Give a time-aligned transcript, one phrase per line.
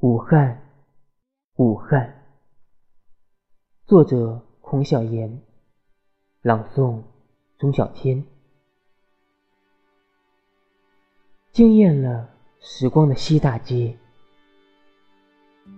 [0.00, 0.60] 武汉，
[1.56, 2.22] 武汉。
[3.86, 5.40] 作者：孔晓岩，
[6.42, 7.00] 朗诵：
[7.56, 8.22] 钟小天。
[11.50, 12.28] 惊艳了
[12.60, 13.96] 时光的西大街，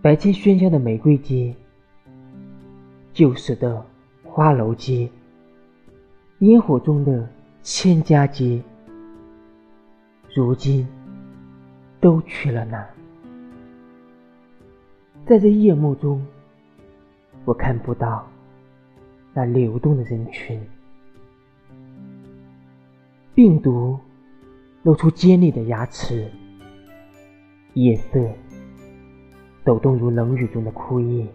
[0.03, 1.55] 白天喧嚣的玫瑰街，
[3.13, 3.87] 旧时的
[4.25, 5.09] 花楼街，
[6.41, 7.29] 烟火中的
[7.63, 8.61] 千家街，
[10.35, 10.89] 如今
[12.01, 12.85] 都去了哪？
[15.27, 16.27] 在这夜幕中，
[17.45, 18.27] 我看不到
[19.35, 20.61] 那流动的人群。
[23.35, 23.99] 病毒
[24.83, 26.31] 露出尖利的牙齿，
[27.75, 28.19] 夜色
[29.65, 31.27] 抖动如冷雨中的枯叶。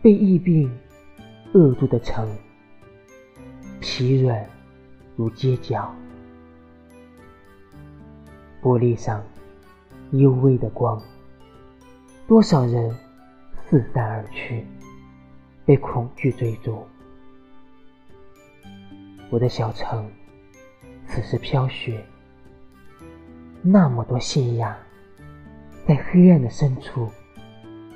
[0.00, 0.70] 被疫病
[1.52, 2.26] 扼住的城，
[3.80, 4.44] 疲软
[5.16, 5.94] 如街角。
[8.62, 9.22] 玻璃上
[10.12, 11.00] 幽微的光。
[12.28, 12.94] 多少人
[13.64, 14.62] 四散而去，
[15.64, 16.86] 被恐惧追逐。
[19.30, 20.06] 我的小城
[21.06, 22.04] 此时飘雪，
[23.62, 24.76] 那么多信仰
[25.86, 27.08] 在黑暗的深处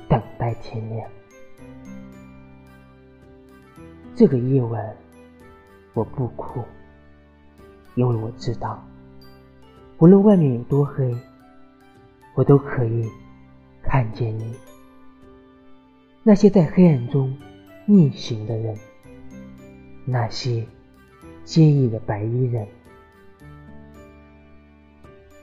[0.09, 1.07] 等待天亮。
[4.14, 4.97] 这个夜晚
[5.92, 6.64] 我不哭，
[7.97, 8.83] 因为我知道，
[9.98, 11.14] 无论外面有多黑，
[12.35, 13.07] 我都可以。
[13.93, 14.55] 看见你，
[16.23, 17.37] 那些在黑暗中
[17.85, 18.75] 逆行的人，
[20.07, 20.67] 那些
[21.45, 22.67] 坚毅的白衣人，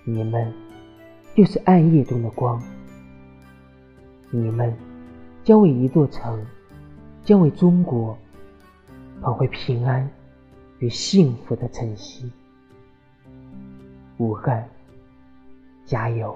[0.04, 0.52] 你们
[1.36, 2.60] 就是暗夜中的光，
[4.32, 4.76] 你们
[5.44, 6.44] 将为一座城，
[7.24, 8.18] 将为中国
[9.22, 10.10] 捧回平安
[10.80, 12.32] 与幸福的晨曦。
[14.18, 14.68] 武汉，
[15.86, 16.36] 加油！